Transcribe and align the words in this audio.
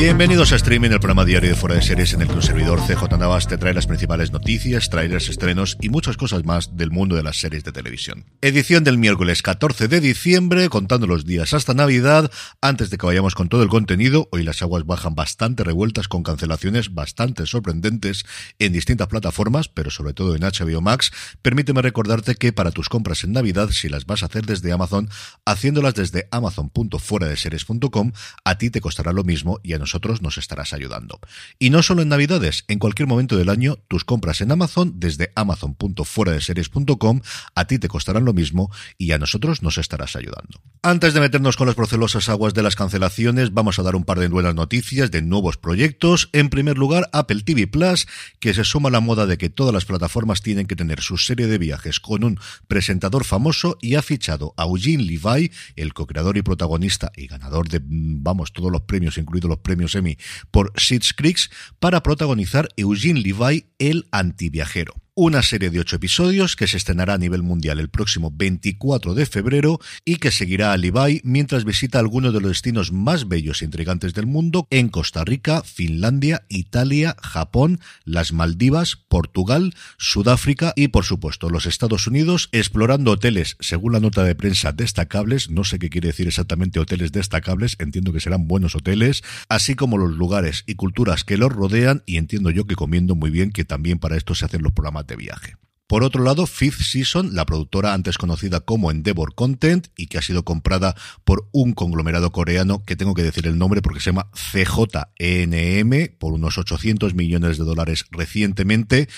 Bienvenidos 0.00 0.52
a 0.52 0.54
Streaming, 0.54 0.90
el 0.90 1.00
programa 1.00 1.24
diario 1.24 1.50
de 1.50 1.56
Fuera 1.56 1.74
de 1.74 1.82
Series 1.82 2.12
en 2.14 2.22
el 2.22 2.28
que 2.28 2.34
un 2.34 2.42
servidor 2.42 2.78
CJ 2.78 3.18
Navas 3.18 3.48
te 3.48 3.58
trae 3.58 3.74
las 3.74 3.88
principales 3.88 4.30
noticias, 4.30 4.90
trailers, 4.90 5.28
estrenos 5.28 5.76
y 5.80 5.88
muchas 5.88 6.16
cosas 6.16 6.44
más 6.44 6.76
del 6.76 6.92
mundo 6.92 7.16
de 7.16 7.24
las 7.24 7.40
series 7.40 7.64
de 7.64 7.72
televisión. 7.72 8.24
Edición 8.40 8.84
del 8.84 8.96
miércoles 8.96 9.42
14 9.42 9.88
de 9.88 10.00
diciembre, 10.00 10.68
contando 10.68 11.08
los 11.08 11.26
días 11.26 11.52
hasta 11.52 11.74
Navidad. 11.74 12.30
Antes 12.60 12.90
de 12.90 12.96
que 12.96 13.06
vayamos 13.06 13.34
con 13.34 13.48
todo 13.48 13.64
el 13.64 13.68
contenido, 13.68 14.28
hoy 14.30 14.44
las 14.44 14.62
aguas 14.62 14.86
bajan 14.86 15.16
bastante 15.16 15.64
revueltas 15.64 16.06
con 16.06 16.22
cancelaciones 16.22 16.94
bastante 16.94 17.44
sorprendentes 17.44 18.24
en 18.60 18.72
distintas 18.72 19.08
plataformas, 19.08 19.66
pero 19.66 19.90
sobre 19.90 20.12
todo 20.12 20.36
en 20.36 20.42
HBO 20.42 20.80
Max. 20.80 21.10
Permíteme 21.42 21.82
recordarte 21.82 22.36
que 22.36 22.52
para 22.52 22.70
tus 22.70 22.88
compras 22.88 23.24
en 23.24 23.32
Navidad, 23.32 23.70
si 23.70 23.88
las 23.88 24.06
vas 24.06 24.22
a 24.22 24.26
hacer 24.26 24.46
desde 24.46 24.70
Amazon, 24.70 25.10
haciéndolas 25.44 25.94
desde 25.94 26.28
amazon.fueradeseries.com, 26.30 28.12
a 28.44 28.58
ti 28.58 28.70
te 28.70 28.80
costará 28.80 29.12
lo 29.12 29.24
mismo 29.24 29.58
y 29.64 29.72
a 29.72 29.78
nosotros 29.78 29.87
nos 30.20 30.38
estarás 30.38 30.72
ayudando. 30.72 31.20
Y 31.58 31.70
no 31.70 31.82
solo 31.82 32.02
en 32.02 32.08
Navidades, 32.08 32.64
en 32.68 32.78
cualquier 32.78 33.08
momento 33.08 33.36
del 33.36 33.48
año, 33.48 33.76
tus 33.88 34.04
compras 34.04 34.40
en 34.40 34.52
Amazon 34.52 34.94
desde 34.96 35.32
amazon.fueradeseries.com 35.34 37.20
a 37.54 37.64
ti 37.66 37.78
te 37.78 37.88
costarán 37.88 38.24
lo 38.24 38.32
mismo 38.32 38.70
y 38.96 39.12
a 39.12 39.18
nosotros 39.18 39.62
nos 39.62 39.78
estarás 39.78 40.16
ayudando. 40.16 40.60
Antes 40.82 41.12
de 41.12 41.20
meternos 41.20 41.56
con 41.56 41.66
las 41.66 41.76
procelosas 41.76 42.28
aguas 42.28 42.54
de 42.54 42.62
las 42.62 42.76
cancelaciones, 42.76 43.52
vamos 43.52 43.78
a 43.78 43.82
dar 43.82 43.96
un 43.96 44.04
par 44.04 44.18
de 44.18 44.28
buenas 44.28 44.54
noticias 44.54 45.10
de 45.10 45.22
nuevos 45.22 45.56
proyectos. 45.56 46.30
En 46.32 46.50
primer 46.50 46.78
lugar, 46.78 47.08
Apple 47.12 47.42
TV 47.42 47.66
Plus, 47.66 48.06
que 48.40 48.54
se 48.54 48.64
suma 48.64 48.88
a 48.88 48.92
la 48.92 49.00
moda 49.00 49.26
de 49.26 49.38
que 49.38 49.50
todas 49.50 49.74
las 49.74 49.84
plataformas 49.84 50.40
tienen 50.40 50.66
que 50.66 50.76
tener 50.76 51.00
su 51.00 51.18
serie 51.18 51.46
de 51.46 51.58
viajes 51.58 52.00
con 52.00 52.24
un 52.24 52.38
presentador 52.68 53.24
famoso 53.24 53.76
y 53.80 53.96
ha 53.96 54.02
fichado 54.02 54.54
a 54.56 54.64
Eugene 54.64 55.02
Levi, 55.02 55.50
el 55.76 55.94
co-creador 55.94 56.36
y 56.36 56.42
protagonista 56.42 57.10
y 57.16 57.26
ganador 57.26 57.68
de, 57.68 57.80
vamos, 57.82 58.52
todos 58.52 58.70
los 58.70 58.82
premios, 58.82 59.18
incluidos 59.18 59.48
los 59.48 59.58
premios 59.68 59.94
Emmy 59.94 60.16
por 60.50 60.72
Schitt's 60.76 61.12
Creek 61.12 61.38
para 61.78 62.02
protagonizar 62.02 62.68
Eugene 62.76 63.20
Levi, 63.20 63.66
el 63.78 64.08
antiviajero 64.10 64.94
una 65.20 65.42
serie 65.42 65.70
de 65.70 65.80
ocho 65.80 65.96
episodios 65.96 66.54
que 66.54 66.68
se 66.68 66.76
estrenará 66.76 67.14
a 67.14 67.18
nivel 67.18 67.42
mundial 67.42 67.80
el 67.80 67.88
próximo 67.88 68.30
24 68.32 69.14
de 69.14 69.26
febrero 69.26 69.80
y 70.04 70.18
que 70.18 70.30
seguirá 70.30 70.72
a 70.72 70.76
Levi 70.76 71.22
mientras 71.24 71.64
visita 71.64 71.98
algunos 71.98 72.32
de 72.32 72.40
los 72.40 72.50
destinos 72.50 72.92
más 72.92 73.26
bellos 73.26 73.60
e 73.60 73.64
intrigantes 73.64 74.14
del 74.14 74.28
mundo 74.28 74.68
en 74.70 74.88
Costa 74.88 75.24
Rica, 75.24 75.64
Finlandia, 75.64 76.44
Italia, 76.48 77.16
Japón, 77.20 77.80
las 78.04 78.32
Maldivas, 78.32 78.94
Portugal, 78.94 79.74
Sudáfrica 79.96 80.72
y 80.76 80.86
por 80.86 81.04
supuesto 81.04 81.50
los 81.50 81.66
Estados 81.66 82.06
Unidos, 82.06 82.48
explorando 82.52 83.10
hoteles, 83.10 83.56
según 83.58 83.94
la 83.94 84.00
nota 84.00 84.22
de 84.22 84.36
prensa, 84.36 84.70
destacables, 84.70 85.50
no 85.50 85.64
sé 85.64 85.80
qué 85.80 85.90
quiere 85.90 86.06
decir 86.06 86.28
exactamente 86.28 86.78
hoteles 86.78 87.10
destacables, 87.10 87.74
entiendo 87.80 88.12
que 88.12 88.20
serán 88.20 88.46
buenos 88.46 88.76
hoteles, 88.76 89.24
así 89.48 89.74
como 89.74 89.98
los 89.98 90.12
lugares 90.12 90.62
y 90.68 90.76
culturas 90.76 91.24
que 91.24 91.38
los 91.38 91.52
rodean 91.52 92.04
y 92.06 92.18
entiendo 92.18 92.50
yo 92.50 92.68
que 92.68 92.76
comiendo 92.76 93.16
muy 93.16 93.30
bien 93.30 93.50
que 93.50 93.64
también 93.64 93.98
para 93.98 94.16
esto 94.16 94.36
se 94.36 94.44
hacen 94.44 94.62
los 94.62 94.72
programas 94.72 95.07
viaje. 95.16 95.56
Por 95.88 96.04
otro 96.04 96.22
lado, 96.22 96.46
Fifth 96.46 96.82
Season, 96.82 97.34
la 97.34 97.46
productora 97.46 97.94
antes 97.94 98.18
conocida 98.18 98.60
como 98.60 98.90
Endeavor 98.90 99.34
Content 99.34 99.86
y 99.96 100.08
que 100.08 100.18
ha 100.18 100.22
sido 100.22 100.44
comprada 100.44 100.94
por 101.24 101.48
un 101.50 101.72
conglomerado 101.72 102.30
coreano 102.30 102.84
que 102.84 102.94
tengo 102.94 103.14
que 103.14 103.22
decir 103.22 103.46
el 103.46 103.56
nombre 103.56 103.80
porque 103.80 104.00
se 104.00 104.10
llama 104.10 104.30
CJNM 104.34 106.18
por 106.18 106.34
unos 106.34 106.58
800 106.58 107.14
millones 107.14 107.56
de 107.56 107.64
dólares 107.64 108.04
recientemente, 108.10 109.08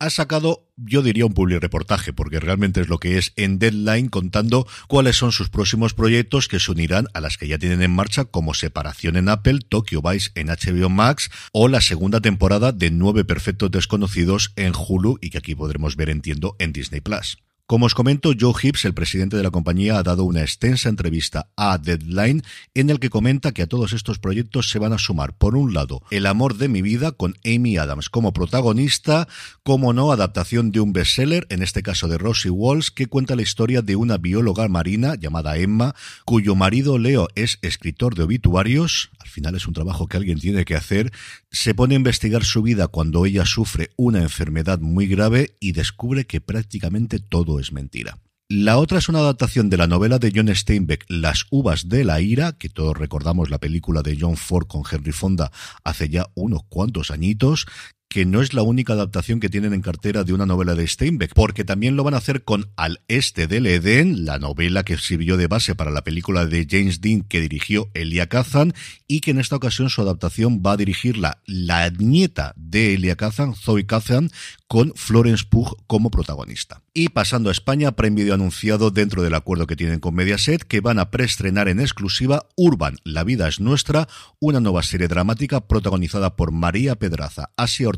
ha 0.00 0.10
sacado, 0.10 0.66
yo 0.76 1.02
diría, 1.02 1.26
un 1.26 1.34
public 1.34 1.60
reportaje, 1.60 2.12
porque 2.12 2.40
realmente 2.40 2.80
es 2.80 2.88
lo 2.88 2.98
que 2.98 3.18
es 3.18 3.32
en 3.36 3.58
Deadline, 3.58 4.08
contando 4.08 4.66
cuáles 4.88 5.16
son 5.16 5.30
sus 5.30 5.50
próximos 5.50 5.92
proyectos 5.92 6.48
que 6.48 6.58
se 6.58 6.72
unirán 6.72 7.06
a 7.12 7.20
las 7.20 7.36
que 7.36 7.46
ya 7.46 7.58
tienen 7.58 7.82
en 7.82 7.94
marcha, 7.94 8.24
como 8.24 8.54
Separación 8.54 9.16
en 9.16 9.28
Apple, 9.28 9.60
Tokyo 9.68 10.00
Vice 10.02 10.30
en 10.34 10.48
HBO 10.48 10.88
Max 10.88 11.30
o 11.52 11.68
la 11.68 11.82
segunda 11.82 12.20
temporada 12.20 12.72
de 12.72 12.90
Nueve 12.90 13.24
Perfectos 13.24 13.70
Desconocidos 13.70 14.52
en 14.56 14.72
Hulu 14.74 15.18
y 15.20 15.30
que 15.30 15.38
aquí 15.38 15.54
podremos 15.54 15.96
ver, 15.96 16.08
entiendo, 16.08 16.56
en 16.58 16.72
Disney 16.72 17.02
Plus. 17.02 17.38
Como 17.70 17.86
os 17.86 17.94
comento, 17.94 18.32
Joe 18.36 18.52
Hibbs, 18.60 18.84
el 18.84 18.94
presidente 18.94 19.36
de 19.36 19.44
la 19.44 19.52
compañía, 19.52 19.96
ha 19.96 20.02
dado 20.02 20.24
una 20.24 20.40
extensa 20.40 20.88
entrevista 20.88 21.52
a 21.56 21.78
Deadline 21.78 22.42
en 22.74 22.90
el 22.90 22.98
que 22.98 23.10
comenta 23.10 23.52
que 23.52 23.62
a 23.62 23.68
todos 23.68 23.92
estos 23.92 24.18
proyectos 24.18 24.70
se 24.70 24.80
van 24.80 24.92
a 24.92 24.98
sumar, 24.98 25.38
por 25.38 25.54
un 25.54 25.72
lado, 25.72 26.02
El 26.10 26.26
amor 26.26 26.56
de 26.56 26.66
mi 26.66 26.82
vida 26.82 27.12
con 27.12 27.36
Amy 27.44 27.76
Adams 27.76 28.08
como 28.08 28.32
protagonista, 28.32 29.28
como 29.62 29.92
no, 29.92 30.10
adaptación 30.10 30.72
de 30.72 30.80
un 30.80 30.92
bestseller, 30.92 31.46
en 31.48 31.62
este 31.62 31.84
caso 31.84 32.08
de 32.08 32.18
Rosie 32.18 32.50
Walsh, 32.50 32.88
que 32.88 33.06
cuenta 33.06 33.36
la 33.36 33.42
historia 33.42 33.82
de 33.82 33.94
una 33.94 34.18
bióloga 34.18 34.66
marina 34.66 35.14
llamada 35.14 35.56
Emma, 35.56 35.94
cuyo 36.24 36.56
marido 36.56 36.98
Leo 36.98 37.28
es 37.36 37.60
escritor 37.62 38.16
de 38.16 38.24
obituarios, 38.24 39.12
al 39.20 39.28
final 39.28 39.54
es 39.54 39.68
un 39.68 39.74
trabajo 39.74 40.08
que 40.08 40.16
alguien 40.16 40.40
tiene 40.40 40.64
que 40.64 40.74
hacer, 40.74 41.12
se 41.52 41.72
pone 41.74 41.94
a 41.94 41.98
investigar 41.98 42.42
su 42.42 42.62
vida 42.62 42.88
cuando 42.88 43.26
ella 43.26 43.46
sufre 43.46 43.90
una 43.94 44.22
enfermedad 44.22 44.80
muy 44.80 45.06
grave 45.06 45.54
y 45.60 45.70
descubre 45.70 46.24
que 46.24 46.40
prácticamente 46.40 47.20
todo 47.20 47.59
es 47.60 47.72
mentira. 47.72 48.18
La 48.52 48.78
otra 48.78 48.98
es 48.98 49.08
una 49.08 49.20
adaptación 49.20 49.70
de 49.70 49.76
la 49.76 49.86
novela 49.86 50.18
de 50.18 50.32
John 50.34 50.52
Steinbeck, 50.52 51.04
Las 51.08 51.46
uvas 51.50 51.88
de 51.88 52.02
la 52.02 52.20
ira, 52.20 52.58
que 52.58 52.68
todos 52.68 52.96
recordamos 52.96 53.48
la 53.48 53.58
película 53.58 54.02
de 54.02 54.18
John 54.20 54.36
Ford 54.36 54.66
con 54.66 54.82
Henry 54.90 55.12
Fonda 55.12 55.52
hace 55.84 56.08
ya 56.08 56.26
unos 56.34 56.64
cuantos 56.68 57.12
añitos, 57.12 57.66
que 58.10 58.26
no 58.26 58.42
es 58.42 58.54
la 58.54 58.62
única 58.62 58.94
adaptación 58.94 59.38
que 59.38 59.48
tienen 59.48 59.72
en 59.72 59.82
cartera 59.82 60.24
de 60.24 60.32
una 60.32 60.44
novela 60.44 60.74
de 60.74 60.86
Steinbeck, 60.86 61.32
porque 61.32 61.64
también 61.64 61.94
lo 61.94 62.02
van 62.02 62.14
a 62.14 62.16
hacer 62.16 62.42
con 62.42 62.68
Al 62.76 63.00
Este 63.06 63.46
del 63.46 63.66
Edén, 63.66 64.24
la 64.24 64.40
novela 64.40 64.82
que 64.82 64.98
sirvió 64.98 65.36
de 65.36 65.46
base 65.46 65.76
para 65.76 65.92
la 65.92 66.02
película 66.02 66.44
de 66.44 66.66
James 66.68 67.00
Dean 67.00 67.22
que 67.22 67.40
dirigió 67.40 67.88
Elia 67.94 68.28
Kazan, 68.28 68.74
y 69.06 69.20
que 69.20 69.30
en 69.30 69.38
esta 69.38 69.54
ocasión 69.54 69.90
su 69.90 70.02
adaptación 70.02 70.60
va 70.60 70.72
a 70.72 70.76
dirigirla 70.76 71.40
la 71.46 71.88
nieta 71.90 72.52
de 72.56 72.94
Elia 72.94 73.14
Kazan, 73.14 73.54
Zoe 73.54 73.86
Kazan, 73.86 74.30
con 74.66 74.92
Florence 74.96 75.44
Pugh 75.48 75.76
como 75.86 76.10
protagonista. 76.10 76.82
Y 76.92 77.10
pasando 77.10 77.48
a 77.48 77.52
España, 77.52 77.88
ha 77.88 78.34
anunciado 78.34 78.90
dentro 78.90 79.22
del 79.22 79.34
acuerdo 79.34 79.66
que 79.66 79.76
tienen 79.76 80.00
con 80.00 80.14
Mediaset 80.14 80.62
que 80.62 80.80
van 80.80 80.98
a 80.98 81.10
preestrenar 81.10 81.68
en 81.68 81.80
exclusiva 81.80 82.46
Urban, 82.56 82.96
La 83.04 83.24
vida 83.24 83.46
es 83.46 83.60
nuestra, 83.60 84.08
una 84.40 84.60
nueva 84.60 84.82
serie 84.82 85.08
dramática 85.08 85.66
protagonizada 85.66 86.34
por 86.34 86.50
María 86.50 86.96
Pedraza, 86.96 87.50
Asia 87.56 87.88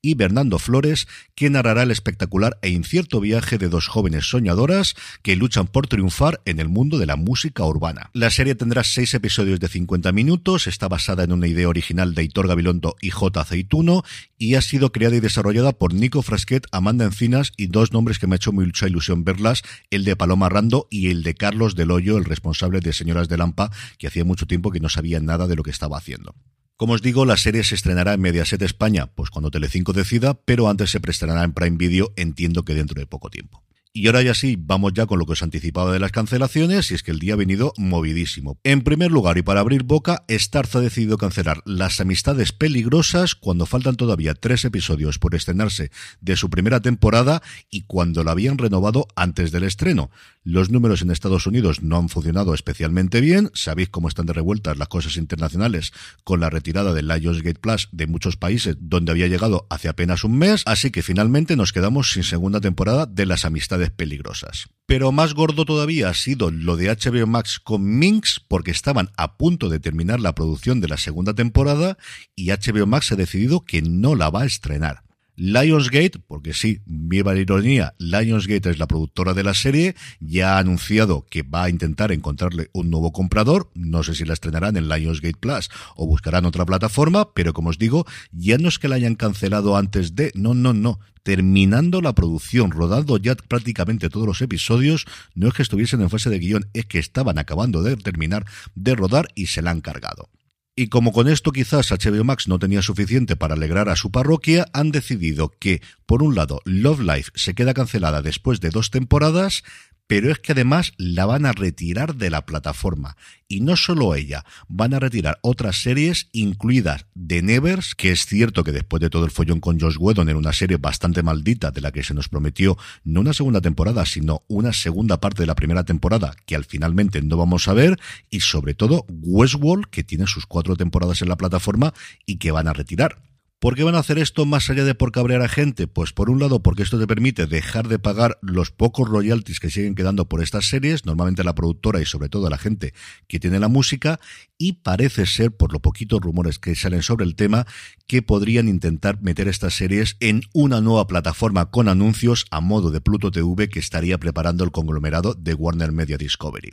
y 0.00 0.14
Bernardo 0.14 0.58
Flores, 0.58 1.08
que 1.34 1.50
narrará 1.50 1.82
el 1.82 1.90
espectacular 1.90 2.58
e 2.62 2.70
incierto 2.70 3.20
viaje 3.20 3.58
de 3.58 3.68
dos 3.68 3.88
jóvenes 3.88 4.26
soñadoras 4.26 4.94
que 5.22 5.36
luchan 5.36 5.66
por 5.66 5.86
triunfar 5.86 6.40
en 6.44 6.60
el 6.60 6.68
mundo 6.68 6.98
de 6.98 7.06
la 7.06 7.16
música 7.16 7.64
urbana. 7.64 8.10
La 8.12 8.30
serie 8.30 8.54
tendrá 8.54 8.84
seis 8.84 9.14
episodios 9.14 9.60
de 9.60 9.68
50 9.68 10.12
minutos, 10.12 10.66
está 10.66 10.88
basada 10.88 11.24
en 11.24 11.32
una 11.32 11.48
idea 11.48 11.68
original 11.68 12.14
de 12.14 12.24
Hitor 12.24 12.48
Gabilondo 12.48 12.96
y 13.00 13.10
J. 13.10 13.40
Aceituno 13.40 14.02
y 14.38 14.54
ha 14.54 14.62
sido 14.62 14.92
creada 14.92 15.16
y 15.16 15.20
desarrollada 15.20 15.72
por 15.72 15.94
Nico 15.94 16.22
Frasquet, 16.22 16.66
Amanda 16.72 17.04
Encinas 17.04 17.52
y 17.56 17.66
dos 17.66 17.92
nombres 17.92 18.18
que 18.18 18.26
me 18.26 18.34
ha 18.34 18.36
hecho 18.36 18.52
mucha 18.52 18.86
ilusión 18.86 19.24
verlas, 19.24 19.62
el 19.90 20.04
de 20.04 20.16
Paloma 20.16 20.48
Rando 20.48 20.88
y 20.90 21.08
el 21.08 21.22
de 21.22 21.34
Carlos 21.34 21.74
Del 21.74 21.90
Hoyo, 21.90 22.18
el 22.18 22.24
responsable 22.24 22.80
de 22.80 22.92
Señoras 22.92 23.28
de 23.28 23.38
Lampa, 23.38 23.70
que 23.98 24.06
hacía 24.06 24.24
mucho 24.24 24.46
tiempo 24.46 24.70
que 24.70 24.80
no 24.80 24.88
sabía 24.88 25.20
nada 25.20 25.46
de 25.46 25.56
lo 25.56 25.62
que 25.62 25.70
estaba 25.70 25.98
haciendo. 25.98 26.34
Como 26.76 26.94
os 26.94 27.02
digo, 27.02 27.24
la 27.24 27.36
serie 27.36 27.64
se 27.64 27.74
estrenará 27.74 28.14
en 28.14 28.20
Mediaset 28.20 28.62
España, 28.62 29.06
pues 29.06 29.30
cuando 29.30 29.50
Telecinco 29.50 29.92
decida, 29.92 30.34
pero 30.34 30.68
antes 30.68 30.90
se 30.90 31.00
preestrenará 31.00 31.44
en 31.44 31.52
Prime 31.52 31.76
Video, 31.76 32.12
entiendo 32.16 32.64
que 32.64 32.74
dentro 32.74 32.98
de 32.98 33.06
poco 33.06 33.30
tiempo. 33.30 33.62
Y 33.94 34.06
ahora 34.06 34.22
ya 34.22 34.32
sí, 34.32 34.56
vamos 34.58 34.94
ya 34.94 35.04
con 35.04 35.18
lo 35.18 35.26
que 35.26 35.32
os 35.32 35.42
anticipaba 35.42 35.92
de 35.92 35.98
las 35.98 36.12
cancelaciones, 36.12 36.90
y 36.90 36.94
es 36.94 37.02
que 37.02 37.10
el 37.10 37.18
día 37.18 37.34
ha 37.34 37.36
venido 37.36 37.74
movidísimo. 37.76 38.58
En 38.64 38.80
primer 38.80 39.10
lugar, 39.10 39.36
y 39.36 39.42
para 39.42 39.60
abrir 39.60 39.82
boca, 39.82 40.24
Starz 40.30 40.76
ha 40.76 40.80
decidido 40.80 41.18
cancelar 41.18 41.62
Las 41.66 42.00
Amistades 42.00 42.52
Peligrosas 42.52 43.34
cuando 43.34 43.66
faltan 43.66 43.96
todavía 43.96 44.32
tres 44.32 44.64
episodios 44.64 45.18
por 45.18 45.34
estrenarse 45.34 45.90
de 46.22 46.36
su 46.36 46.48
primera 46.48 46.80
temporada 46.80 47.42
y 47.68 47.82
cuando 47.82 48.24
la 48.24 48.30
habían 48.30 48.56
renovado 48.56 49.08
antes 49.14 49.52
del 49.52 49.64
estreno. 49.64 50.10
Los 50.42 50.70
números 50.70 51.02
en 51.02 51.10
Estados 51.10 51.46
Unidos 51.46 51.82
no 51.82 51.98
han 51.98 52.08
funcionado 52.08 52.54
especialmente 52.54 53.20
bien, 53.20 53.50
sabéis 53.52 53.90
cómo 53.90 54.08
están 54.08 54.24
de 54.24 54.32
revueltas 54.32 54.78
las 54.78 54.88
cosas 54.88 55.18
internacionales 55.18 55.92
con 56.24 56.40
la 56.40 56.48
retirada 56.48 56.94
del 56.94 57.08
Lionsgate 57.08 57.60
Plus 57.60 57.90
de 57.92 58.06
muchos 58.06 58.38
países 58.38 58.76
donde 58.80 59.12
había 59.12 59.28
llegado 59.28 59.66
hace 59.68 59.88
apenas 59.88 60.24
un 60.24 60.38
mes, 60.38 60.62
así 60.64 60.90
que 60.90 61.02
finalmente 61.02 61.56
nos 61.56 61.74
quedamos 61.74 62.12
sin 62.12 62.24
segunda 62.24 62.60
temporada 62.60 63.04
de 63.04 63.26
Las 63.26 63.44
Amistades 63.44 63.81
peligrosas. 63.90 64.68
Pero 64.86 65.12
más 65.12 65.34
gordo 65.34 65.64
todavía 65.64 66.10
ha 66.10 66.14
sido 66.14 66.50
lo 66.50 66.76
de 66.76 66.88
HBO 66.88 67.26
Max 67.26 67.58
con 67.58 67.98
Minx, 67.98 68.40
porque 68.46 68.70
estaban 68.70 69.10
a 69.16 69.36
punto 69.36 69.68
de 69.68 69.80
terminar 69.80 70.20
la 70.20 70.34
producción 70.34 70.80
de 70.80 70.88
la 70.88 70.98
segunda 70.98 71.34
temporada 71.34 71.96
y 72.36 72.50
HBO 72.50 72.86
Max 72.86 73.12
ha 73.12 73.16
decidido 73.16 73.64
que 73.64 73.82
no 73.82 74.14
la 74.14 74.30
va 74.30 74.42
a 74.42 74.46
estrenar. 74.46 75.02
Lionsgate, 75.36 76.18
porque 76.26 76.52
sí, 76.52 76.80
viva 76.84 77.32
la 77.34 77.40
ironía, 77.40 77.94
Lionsgate 77.98 78.70
es 78.70 78.78
la 78.78 78.86
productora 78.86 79.32
de 79.32 79.42
la 79.42 79.54
serie, 79.54 79.94
ya 80.20 80.56
ha 80.56 80.58
anunciado 80.58 81.26
que 81.30 81.42
va 81.42 81.64
a 81.64 81.70
intentar 81.70 82.12
encontrarle 82.12 82.68
un 82.72 82.90
nuevo 82.90 83.12
comprador, 83.12 83.70
no 83.74 84.02
sé 84.02 84.14
si 84.14 84.24
la 84.24 84.34
estrenarán 84.34 84.76
en 84.76 84.88
Lionsgate 84.88 85.38
Plus 85.38 85.70
o 85.96 86.06
buscarán 86.06 86.44
otra 86.44 86.66
plataforma, 86.66 87.32
pero 87.32 87.54
como 87.54 87.70
os 87.70 87.78
digo, 87.78 88.06
ya 88.30 88.58
no 88.58 88.68
es 88.68 88.78
que 88.78 88.88
la 88.88 88.96
hayan 88.96 89.14
cancelado 89.14 89.76
antes 89.76 90.14
de, 90.14 90.32
no, 90.34 90.54
no, 90.54 90.74
no, 90.74 91.00
terminando 91.22 92.00
la 92.00 92.14
producción, 92.14 92.70
rodando 92.70 93.16
ya 93.16 93.34
prácticamente 93.34 94.08
todos 94.08 94.26
los 94.26 94.42
episodios, 94.42 95.06
no 95.34 95.48
es 95.48 95.54
que 95.54 95.62
estuviesen 95.62 96.02
en 96.02 96.10
fase 96.10 96.30
de 96.30 96.38
guion, 96.38 96.68
es 96.74 96.86
que 96.86 96.98
estaban 96.98 97.38
acabando 97.38 97.82
de 97.82 97.96
terminar 97.96 98.44
de 98.74 98.94
rodar 98.94 99.28
y 99.34 99.46
se 99.46 99.62
la 99.62 99.70
han 99.70 99.80
cargado. 99.80 100.28
Y 100.74 100.88
como 100.88 101.12
con 101.12 101.28
esto 101.28 101.52
quizás 101.52 101.90
HBO 101.90 102.24
Max 102.24 102.48
no 102.48 102.58
tenía 102.58 102.80
suficiente 102.80 103.36
para 103.36 103.54
alegrar 103.54 103.90
a 103.90 103.96
su 103.96 104.10
parroquia, 104.10 104.66
han 104.72 104.90
decidido 104.90 105.50
que, 105.58 105.82
por 106.06 106.22
un 106.22 106.34
lado, 106.34 106.62
Love 106.64 107.00
Life 107.00 107.32
se 107.34 107.54
queda 107.54 107.74
cancelada 107.74 108.22
después 108.22 108.60
de 108.60 108.70
dos 108.70 108.90
temporadas, 108.90 109.64
pero 110.06 110.30
es 110.30 110.38
que 110.38 110.52
además 110.52 110.92
la 110.98 111.26
van 111.26 111.46
a 111.46 111.52
retirar 111.52 112.16
de 112.16 112.30
la 112.30 112.44
plataforma. 112.44 113.16
Y 113.48 113.60
no 113.60 113.76
solo 113.76 114.14
ella, 114.14 114.44
van 114.68 114.94
a 114.94 114.98
retirar 114.98 115.38
otras 115.42 115.82
series, 115.82 116.28
incluidas 116.32 117.06
The 117.14 117.42
Nevers, 117.42 117.94
que 117.94 118.10
es 118.10 118.26
cierto 118.26 118.64
que 118.64 118.72
después 118.72 119.00
de 119.00 119.10
todo 119.10 119.24
el 119.24 119.30
follón 119.30 119.60
con 119.60 119.80
Josh 119.80 119.96
Whedon 119.98 120.28
era 120.28 120.38
una 120.38 120.52
serie 120.52 120.76
bastante 120.76 121.22
maldita 121.22 121.70
de 121.70 121.80
la 121.80 121.92
que 121.92 122.02
se 122.02 122.14
nos 122.14 122.28
prometió 122.28 122.76
no 123.04 123.20
una 123.20 123.32
segunda 123.32 123.60
temporada, 123.60 124.04
sino 124.06 124.42
una 124.48 124.72
segunda 124.72 125.20
parte 125.20 125.42
de 125.42 125.46
la 125.46 125.54
primera 125.54 125.84
temporada 125.84 126.34
que 126.46 126.56
al 126.56 126.64
finalmente 126.64 127.22
no 127.22 127.36
vamos 127.36 127.68
a 127.68 127.72
ver, 127.72 127.98
y 128.30 128.40
sobre 128.40 128.74
todo 128.74 129.06
Westworld, 129.08 129.86
que 129.86 130.04
tiene 130.04 130.26
sus 130.26 130.46
cuatro 130.46 130.76
temporadas 130.76 131.22
en 131.22 131.28
la 131.28 131.36
plataforma 131.36 131.94
y 132.26 132.36
que 132.36 132.52
van 132.52 132.68
a 132.68 132.72
retirar. 132.72 133.31
¿Por 133.62 133.76
qué 133.76 133.84
van 133.84 133.94
a 133.94 134.00
hacer 134.00 134.18
esto 134.18 134.44
más 134.44 134.68
allá 134.70 134.82
de 134.82 134.96
por 134.96 135.12
cabrear 135.12 135.40
a 135.40 135.48
gente? 135.48 135.86
Pues 135.86 136.12
por 136.12 136.30
un 136.30 136.40
lado 136.40 136.64
porque 136.64 136.82
esto 136.82 136.98
te 136.98 137.06
permite 137.06 137.46
dejar 137.46 137.86
de 137.86 138.00
pagar 138.00 138.36
los 138.42 138.72
pocos 138.72 139.08
royalties 139.08 139.60
que 139.60 139.70
siguen 139.70 139.94
quedando 139.94 140.28
por 140.28 140.42
estas 140.42 140.68
series, 140.68 141.06
normalmente 141.06 141.44
la 141.44 141.54
productora 141.54 142.02
y 142.02 142.04
sobre 142.04 142.28
todo 142.28 142.50
la 142.50 142.58
gente 142.58 142.92
que 143.28 143.38
tiene 143.38 143.60
la 143.60 143.68
música, 143.68 144.18
y 144.58 144.72
parece 144.72 145.26
ser, 145.26 145.56
por 145.56 145.72
los 145.72 145.80
poquitos 145.80 146.20
rumores 146.20 146.58
que 146.58 146.74
salen 146.74 147.02
sobre 147.02 147.24
el 147.24 147.36
tema, 147.36 147.64
que 148.08 148.20
podrían 148.20 148.66
intentar 148.66 149.22
meter 149.22 149.46
estas 149.46 149.74
series 149.74 150.16
en 150.18 150.42
una 150.52 150.80
nueva 150.80 151.06
plataforma 151.06 151.70
con 151.70 151.88
anuncios 151.88 152.46
a 152.50 152.60
modo 152.60 152.90
de 152.90 153.00
Pluto 153.00 153.30
TV 153.30 153.68
que 153.68 153.78
estaría 153.78 154.18
preparando 154.18 154.64
el 154.64 154.72
conglomerado 154.72 155.34
de 155.34 155.54
Warner 155.54 155.92
Media 155.92 156.18
Discovery. 156.18 156.72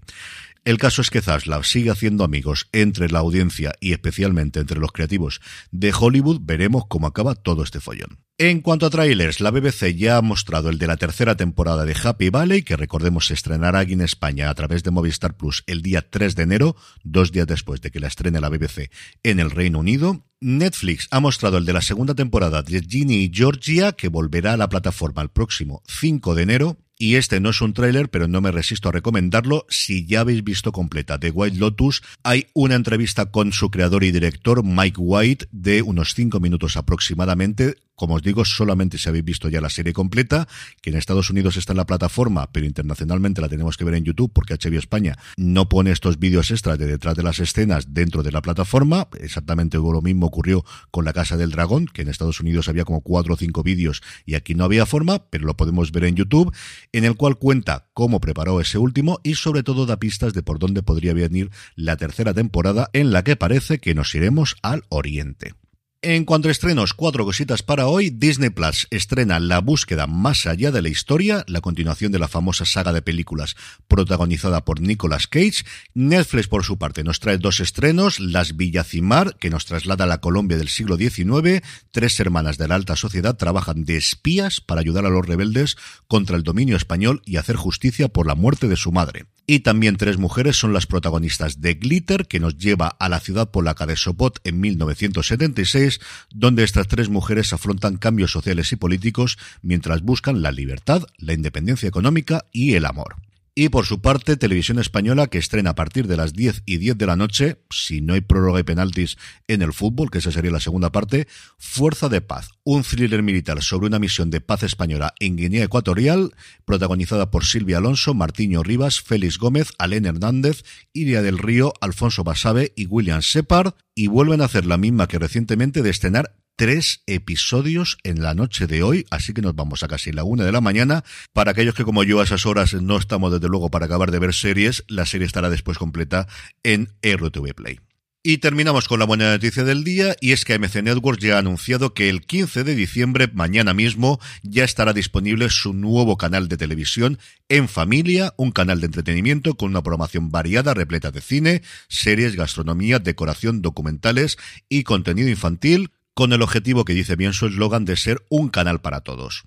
El 0.66 0.78
caso 0.78 1.02
es 1.02 1.10
que 1.10 1.22
Zaslav 1.22 1.64
sigue 1.64 1.90
haciendo 1.90 2.24
amigos 2.24 2.68
entre 2.72 3.10
la 3.10 3.20
audiencia 3.20 3.74
y 3.80 3.94
especialmente 3.94 4.60
entre 4.60 4.80
los 4.80 4.92
creativos 4.92 5.42
de 5.72 5.94
Hollywood. 5.98 6.42
Veremos 6.42 6.84
cómo 6.88 7.08
acaba 7.08 7.36
todo 7.36 7.64
este 7.64 7.80
follón. 7.80 8.20
En 8.38 8.62
cuanto 8.62 8.86
a 8.86 8.90
trailers, 8.90 9.42
la 9.42 9.52
BBC 9.52 9.96
ya 9.96 10.16
ha 10.16 10.22
mostrado 10.22 10.70
el 10.70 10.78
de 10.78 10.88
la 10.88 10.96
tercera 10.96 11.36
temporada 11.36 11.86
de 11.86 11.96
Happy 12.02 12.30
Valley, 12.30 12.62
que 12.62 12.78
recordemos 12.78 13.28
se 13.28 13.34
estrenará 13.34 13.80
aquí 13.80 13.94
en 13.94 14.02
España 14.02 14.50
a 14.50 14.56
través 14.56 14.82
de 14.84 14.92
Movistar 14.92 15.36
Plus 15.36 15.64
el 15.68 15.82
día 15.82 16.10
3 16.10 16.36
de 16.36 16.44
enero, 16.44 16.76
dos 17.04 17.34
días 17.34 17.48
después 17.48 17.82
de 17.82 17.92
que 17.92 18.00
la 18.00 18.08
estrene 18.08 18.40
la 18.40 18.48
BBC 18.48 18.92
en 19.24 19.42
el 19.42 19.52
Reino 19.52 19.80
Unido. 19.80 20.26
Netflix 20.40 21.10
ha 21.12 21.20
mostrado 21.20 21.58
el 21.58 21.66
de 21.66 21.74
la 21.74 21.82
segunda 21.82 22.16
temporada 22.16 22.62
de 22.62 22.82
Ginny 22.82 23.24
y 23.24 23.32
Georgia, 23.34 23.92
que 23.92 24.08
volverá 24.08 24.54
a 24.54 24.58
la 24.58 24.70
plataforma 24.70 25.22
el 25.22 25.30
próximo 25.30 25.84
5 25.88 26.34
de 26.36 26.44
enero. 26.44 26.78
Y 27.02 27.16
este 27.16 27.40
no 27.40 27.52
es 27.52 27.62
un 27.62 27.72
tráiler, 27.72 28.10
pero 28.10 28.28
no 28.28 28.42
me 28.42 28.52
resisto 28.52 28.90
a 28.90 28.92
recomendarlo. 28.92 29.66
Si 29.70 30.06
ya 30.06 30.20
habéis 30.20 30.44
visto 30.44 30.74
completa 30.74 31.18
The 31.18 31.32
White 31.32 31.56
Lotus, 31.56 32.04
hay 32.24 32.48
una 32.54 32.76
entrevista 32.76 33.28
con 33.28 33.54
su 33.54 33.72
creador 33.72 34.04
y 34.04 34.12
director, 34.12 34.66
Mike 34.66 34.98
White, 35.00 35.48
de 35.54 35.82
unos 35.82 36.14
cinco 36.14 36.42
minutos 36.42 36.76
aproximadamente, 36.76 37.78
como 38.00 38.16
os 38.16 38.24
digo, 38.24 38.46
solamente 38.46 38.98
si 38.98 39.10
habéis 39.10 39.26
visto 39.26 39.50
ya 39.50 39.60
la 39.60 39.70
serie 39.70 39.92
completa, 39.92 40.48
que 40.82 40.90
en 40.90 40.96
Estados 40.96 41.30
Unidos 41.30 41.58
está 41.58 41.74
en 41.74 41.78
la 41.78 41.86
plataforma, 41.86 42.50
pero 42.54 42.66
internacionalmente 42.66 43.42
la 43.42 43.50
tenemos 43.50 43.76
que 43.76 43.84
ver 43.84 43.96
en 43.96 44.06
YouTube 44.06 44.32
porque 44.34 44.56
HBO 44.56 44.80
España 44.80 45.18
no 45.36 45.68
pone 45.68 45.92
estos 45.92 46.18
vídeos 46.18 46.50
extras 46.50 46.80
de 46.80 46.88
detrás 46.88 47.18
de 47.18 47.24
las 47.24 47.40
escenas 47.40 47.94
dentro 47.94 48.24
de 48.24 48.32
la 48.32 48.42
plataforma. 48.42 49.10
Exactamente 49.20 49.78
lo 49.78 50.02
mismo 50.02 50.28
ocurrió 50.28 50.64
con 50.92 51.04
La 51.04 51.12
Casa 51.12 51.36
del 51.36 51.52
Dragón, 51.52 51.88
que 51.88 52.04
en 52.04 52.08
Estados 52.08 52.40
Unidos 52.40 52.70
había 52.70 52.86
como 52.86 53.02
cuatro 53.02 53.34
o 53.34 53.38
cinco 53.38 53.64
vídeos 53.64 54.02
y 54.26 54.36
aquí 54.36 54.56
no 54.56 54.64
había 54.64 54.86
forma, 54.86 55.26
pero 55.30 55.46
lo 55.46 55.58
podemos 55.58 55.92
ver 55.92 56.06
en 56.06 56.16
YouTube, 56.16 56.56
en 56.94 57.04
el 57.04 57.16
cual 57.16 57.38
cuenta 57.38 57.90
cómo 57.94 58.22
preparó 58.22 58.62
ese 58.62 58.78
último 58.78 59.20
y 59.24 59.36
sobre 59.36 59.64
todo 59.64 59.86
da 59.86 59.98
pistas 59.98 60.34
de 60.34 60.42
por 60.42 60.58
dónde 60.58 60.84
podría 60.84 61.14
venir 61.14 61.52
la 61.76 61.98
tercera 61.98 62.34
temporada 62.34 62.90
en 62.94 63.12
la 63.12 63.26
que 63.26 63.36
parece 63.36 63.80
que 63.80 63.94
nos 63.94 64.16
iremos 64.16 64.56
al 64.62 64.86
oriente. 64.88 65.54
En 66.02 66.24
cuanto 66.24 66.48
a 66.48 66.52
estrenos, 66.52 66.94
cuatro 66.94 67.26
cositas 67.26 67.62
para 67.62 67.88
hoy. 67.88 68.10
Disney 68.10 68.52
Plus 68.52 68.88
estrena 68.90 69.38
La 69.38 69.60
búsqueda 69.60 70.08
más 70.08 70.48
allá 70.48 70.72
de 70.72 70.82
la 70.82 70.88
historia, 70.88 71.44
la 71.46 71.60
continuación 71.60 72.14
de 72.14 72.20
la 72.20 72.30
famosa 72.30 72.64
saga 72.64 72.94
de 72.94 73.02
películas 73.02 73.58
protagonizada 73.90 74.64
por 74.64 74.80
Nicolas 74.80 75.28
Cage. 75.28 75.66
Netflix, 75.94 76.48
por 76.48 76.64
su 76.64 76.78
parte, 76.78 77.04
nos 77.04 77.20
trae 77.20 77.38
dos 77.38 77.60
estrenos. 77.60 78.22
Las 78.22 78.56
Villacimar, 78.56 79.36
que 79.36 79.50
nos 79.50 79.66
traslada 79.66 80.06
a 80.06 80.08
la 80.08 80.22
Colombia 80.22 80.58
del 80.58 80.70
siglo 80.70 80.96
XIX. 80.96 81.62
Tres 81.92 82.18
hermanas 82.22 82.58
de 82.58 82.70
la 82.70 82.76
alta 82.76 82.96
sociedad 82.96 83.36
trabajan 83.36 83.84
de 83.84 83.98
espías 83.98 84.62
para 84.62 84.80
ayudar 84.80 85.06
a 85.06 85.10
los 85.10 85.26
rebeldes 85.26 85.76
contra 86.08 86.38
el 86.38 86.44
dominio 86.44 86.78
español 86.78 87.22
y 87.26 87.36
hacer 87.36 87.58
justicia 87.58 88.08
por 88.08 88.26
la 88.26 88.36
muerte 88.36 88.70
de 88.70 88.78
su 88.78 88.94
madre. 88.94 89.26
Y 89.52 89.62
también 89.62 89.98
tres 89.98 90.20
mujeres 90.20 90.58
son 90.58 90.74
las 90.74 90.86
protagonistas 90.86 91.60
de 91.60 91.74
Glitter, 91.74 92.28
que 92.28 92.40
nos 92.40 92.60
lleva 92.60 92.88
a 92.88 93.10
la 93.10 93.20
ciudad 93.20 93.50
polaca 93.50 93.88
de 93.88 93.96
Sopot 93.96 94.40
en 94.44 94.60
1976, 94.60 95.89
donde 96.30 96.64
estas 96.64 96.88
tres 96.88 97.10
mujeres 97.10 97.54
afrontan 97.54 97.98
cambios 97.98 98.32
sociales 98.32 98.72
y 98.72 98.76
políticos 98.76 99.38
mientras 99.62 100.02
buscan 100.02 100.42
la 100.42 100.52
libertad, 100.52 101.04
la 101.18 101.34
independencia 101.34 101.90
económica 101.90 102.46
y 102.52 102.74
el 102.74 102.86
amor. 102.86 103.16
Y 103.62 103.68
por 103.68 103.86
su 103.86 104.00
parte, 104.00 104.38
Televisión 104.38 104.80
Española, 104.80 105.28
que 105.28 105.38
estrena 105.38 105.72
a 105.72 105.76
partir 105.76 106.08
de 106.08 106.16
las 106.16 106.32
10 106.32 106.64
y 106.66 106.78
10 106.78 106.98
de 106.98 107.06
la 107.06 107.18
noche, 107.18 107.58
si 107.70 108.00
no 108.00 108.14
hay 108.14 108.22
prórroga 108.22 108.62
y 108.62 108.64
penaltis 108.64 109.18
en 109.50 109.62
el 109.62 109.74
fútbol, 109.74 110.10
que 110.10 110.20
esa 110.20 110.32
sería 110.32 110.50
la 110.50 110.62
segunda 110.62 110.94
parte, 110.94 111.28
Fuerza 111.58 112.08
de 112.08 112.22
Paz, 112.22 112.52
un 112.64 112.84
thriller 112.84 113.22
militar 113.22 113.62
sobre 113.62 113.88
una 113.88 114.00
misión 114.00 114.30
de 114.30 114.40
paz 114.40 114.64
española 114.64 115.14
en 115.20 115.36
Guinea 115.36 115.66
Ecuatorial, 115.66 116.34
protagonizada 116.64 117.32
por 117.32 117.44
Silvia 117.44 117.80
Alonso, 117.80 118.14
Martiño 118.14 118.64
Rivas, 118.64 119.02
Félix 119.02 119.38
Gómez, 119.38 119.74
Alén 119.78 120.06
Hernández, 120.06 120.64
Iria 120.94 121.22
del 121.22 121.38
Río, 121.38 121.74
Alfonso 121.82 122.24
Basabe 122.24 122.72
y 122.78 122.86
William 122.86 123.20
Shepard, 123.20 123.74
y 123.94 124.08
vuelven 124.08 124.40
a 124.40 124.46
hacer 124.46 124.66
la 124.66 124.78
misma 124.78 125.10
que 125.10 125.20
recientemente 125.20 125.82
de 125.82 125.90
estrenar 125.90 126.34
tres 126.60 127.04
episodios 127.08 127.98
en 128.04 128.22
la 128.22 128.34
noche 128.34 128.68
de 128.68 128.84
hoy, 128.84 129.06
así 129.12 129.32
que 129.32 129.42
nos 129.42 129.56
vamos 129.56 129.82
a 129.82 129.88
casi 129.88 130.12
la 130.12 130.26
una 130.26 130.44
de 130.44 130.52
la 130.52 130.60
mañana. 130.60 131.06
Para 131.32 131.52
aquellos 131.52 131.74
que 131.74 131.86
como 131.86 132.04
yo 132.04 132.20
a 132.20 132.26
esas 132.26 132.46
horas 132.46 132.74
no 132.74 132.98
estamos 132.98 133.32
desde 133.32 133.48
luego 133.48 133.72
para 133.72 133.86
acabar 133.86 134.12
de 134.12 134.20
ver 134.20 134.34
series, 134.34 134.84
la 134.90 135.06
serie 135.06 135.26
estará 135.26 135.50
después 135.50 135.78
completa 135.78 136.28
en 136.64 136.90
RTV 137.02 137.56
Play. 137.56 137.80
Y 138.22 138.40
terminamos 138.40 138.90
con 138.90 139.00
la 139.00 139.06
buena 139.06 139.32
noticia 139.32 139.64
del 139.64 139.86
día, 139.86 140.18
y 140.20 140.34
es 140.34 140.44
que 140.44 140.54
AMC 140.54 140.84
Networks 140.84 141.24
ya 141.24 141.38
ha 141.38 141.40
anunciado 141.40 141.94
que 141.94 142.10
el 142.10 142.26
15 142.26 142.66
de 142.66 142.76
diciembre, 142.76 143.30
mañana 143.34 143.74
mismo, 143.74 144.20
ya 144.44 144.66
estará 144.66 144.92
disponible 144.92 145.50
su 145.50 145.72
nuevo 145.72 146.18
canal 146.18 146.50
de 146.50 146.58
televisión 146.58 147.20
En 147.48 147.70
Familia, 147.70 148.34
un 148.36 148.52
canal 148.52 148.82
de 148.82 148.88
entretenimiento 148.88 149.54
con 149.56 149.70
una 149.70 149.82
programación 149.82 150.30
variada, 150.30 150.74
repleta 150.74 151.12
de 151.12 151.22
cine, 151.22 151.62
series, 151.88 152.36
gastronomía, 152.36 153.00
decoración, 153.00 153.62
documentales 153.62 154.38
y 154.68 154.84
contenido 154.84 155.30
infantil, 155.30 155.92
con 156.20 156.34
el 156.34 156.42
objetivo 156.42 156.84
que 156.84 156.94
dice 156.94 157.16
bien 157.16 157.32
su 157.32 157.46
eslogan 157.46 157.86
de 157.86 157.96
ser 157.96 158.26
un 158.28 158.50
canal 158.50 158.82
para 158.82 159.00
todos. 159.00 159.46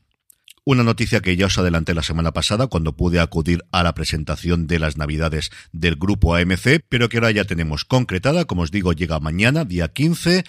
Una 0.65 0.83
noticia 0.83 1.21
que 1.21 1.37
ya 1.37 1.45
os 1.45 1.59
adelanté 1.59 1.93
la 1.93 2.03
semana 2.03 2.33
pasada 2.33 2.67
cuando 2.67 2.97
pude 2.97 3.21
acudir 3.21 3.63
a 3.73 3.83
la 3.83 3.93
presentación 3.93 4.67
de 4.67 4.79
las 4.79 4.97
navidades 4.97 5.51
del 5.73 5.97
grupo 5.97 6.35
AMC, 6.35 6.83
pero 6.89 7.11
que 7.11 7.19
ahora 7.19 7.31
ya 7.31 7.45
tenemos 7.45 7.85
concretada, 7.85 8.47
como 8.47 8.63
os 8.63 8.71
digo, 8.71 8.95
llega 8.95 9.21
mañana, 9.21 9.67
día 9.67 9.89
15, 9.89 10.45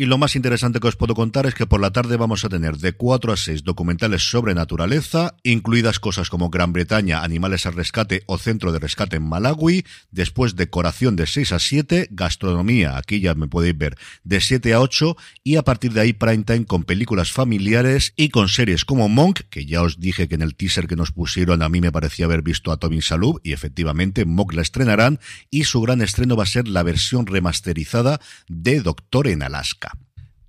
Y 0.00 0.06
lo 0.06 0.16
más 0.16 0.34
interesante 0.34 0.80
que 0.80 0.88
os 0.88 0.96
puedo 0.96 1.14
contar 1.14 1.44
es 1.44 1.52
que 1.52 1.66
por 1.66 1.78
la 1.78 1.90
tarde 1.90 2.16
vamos 2.16 2.46
a 2.46 2.48
tener 2.48 2.78
de 2.78 2.94
4 2.94 3.34
a 3.34 3.36
6 3.36 3.64
documentales 3.64 4.30
sobre 4.30 4.54
naturaleza, 4.54 5.36
incluidas 5.42 6.00
cosas 6.00 6.30
como 6.30 6.48
Gran 6.48 6.72
Bretaña, 6.72 7.22
Animales 7.22 7.66
al 7.66 7.74
Rescate 7.74 8.22
o 8.24 8.38
Centro 8.38 8.72
de 8.72 8.78
Rescate 8.78 9.16
en 9.16 9.24
Malawi, 9.24 9.84
después 10.10 10.56
Decoración 10.56 11.16
de 11.16 11.26
6 11.26 11.52
a 11.52 11.58
7, 11.58 12.08
Gastronomía, 12.12 12.96
aquí 12.96 13.20
ya 13.20 13.34
me 13.34 13.46
podéis 13.46 13.76
ver, 13.76 13.98
de 14.24 14.40
7 14.40 14.72
a 14.72 14.80
8 14.80 15.18
y 15.44 15.56
a 15.56 15.64
partir 15.64 15.92
de 15.92 16.00
ahí 16.00 16.14
prime 16.14 16.44
time 16.44 16.64
con 16.64 16.84
películas 16.84 17.30
familiares 17.30 18.14
y 18.16 18.30
con 18.30 18.48
series 18.48 18.86
como 18.86 19.10
Monk, 19.10 19.40
que 19.50 19.66
ya 19.66 19.82
os 19.82 20.00
dije 20.00 20.28
que 20.28 20.36
en 20.36 20.40
el 20.40 20.54
teaser 20.54 20.86
que 20.86 20.96
nos 20.96 21.12
pusieron 21.12 21.60
a 21.60 21.68
mí 21.68 21.82
me 21.82 21.92
parecía 21.92 22.24
haber 22.24 22.40
visto 22.40 22.72
a 22.72 22.78
Tommy 22.78 23.02
Salub 23.02 23.38
y 23.44 23.52
efectivamente 23.52 24.24
Monk 24.24 24.54
la 24.54 24.62
estrenarán 24.62 25.20
y 25.50 25.64
su 25.64 25.82
gran 25.82 26.00
estreno 26.00 26.36
va 26.36 26.44
a 26.44 26.46
ser 26.46 26.68
la 26.68 26.82
versión 26.82 27.26
remasterizada 27.26 28.18
de 28.48 28.80
Doctor 28.80 29.28
en 29.28 29.42
Alaska. 29.42 29.89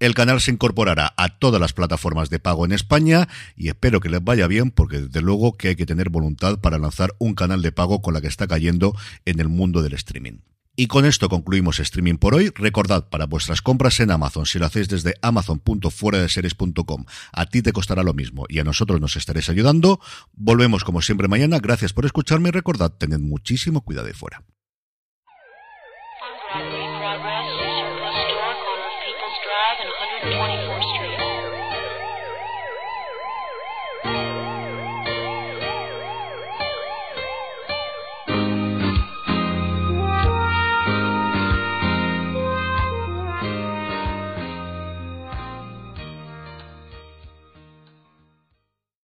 El 0.01 0.15
canal 0.15 0.41
se 0.41 0.49
incorporará 0.49 1.13
a 1.15 1.29
todas 1.29 1.61
las 1.61 1.73
plataformas 1.73 2.31
de 2.31 2.39
pago 2.39 2.65
en 2.65 2.71
España 2.71 3.29
y 3.55 3.67
espero 3.67 3.99
que 3.99 4.09
les 4.09 4.23
vaya 4.23 4.47
bien 4.47 4.71
porque 4.71 5.01
desde 5.01 5.21
luego 5.21 5.55
que 5.55 5.67
hay 5.67 5.75
que 5.75 5.85
tener 5.85 6.09
voluntad 6.09 6.59
para 6.59 6.79
lanzar 6.79 7.13
un 7.19 7.35
canal 7.35 7.61
de 7.61 7.71
pago 7.71 8.01
con 8.01 8.15
la 8.15 8.21
que 8.21 8.27
está 8.27 8.47
cayendo 8.47 8.95
en 9.25 9.39
el 9.39 9.47
mundo 9.47 9.83
del 9.83 9.93
streaming. 9.93 10.39
Y 10.75 10.87
con 10.87 11.05
esto 11.05 11.29
concluimos 11.29 11.79
streaming 11.79 12.15
por 12.15 12.33
hoy. 12.33 12.49
Recordad, 12.55 13.09
para 13.09 13.27
vuestras 13.27 13.61
compras 13.61 13.99
en 13.99 14.09
Amazon, 14.09 14.47
si 14.47 14.57
lo 14.57 14.65
hacéis 14.65 14.87
desde 14.87 15.13
amazon.fueradeseries.com, 15.21 17.05
a 17.31 17.45
ti 17.45 17.61
te 17.61 17.71
costará 17.71 18.01
lo 18.01 18.15
mismo 18.15 18.45
y 18.49 18.57
a 18.57 18.63
nosotros 18.63 18.99
nos 18.99 19.15
estaréis 19.17 19.49
ayudando. 19.49 19.99
Volvemos 20.33 20.83
como 20.83 21.03
siempre 21.03 21.27
mañana. 21.27 21.59
Gracias 21.59 21.93
por 21.93 22.07
escucharme 22.07 22.49
y 22.49 22.53
recordad, 22.53 22.91
tened 22.91 23.19
muchísimo 23.19 23.81
cuidado 23.81 24.07
de 24.07 24.15
fuera. 24.15 24.41
drag 29.51 29.83
and 29.83 29.91
124 30.39 30.90